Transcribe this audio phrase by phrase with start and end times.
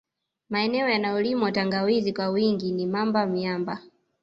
[0.49, 3.81] Maeneneo yanayolimwa tangawizi kwa wingi ni Mamba Myamba